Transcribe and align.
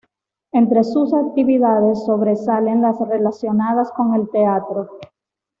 Entre 0.51 0.83
sus 0.83 1.13
actividades, 1.13 2.03
sobresalen 2.07 2.81
las 2.81 2.97
relacionadas 2.99 3.91
con 3.91 4.15
el 4.15 4.31
teatro. 4.31 4.97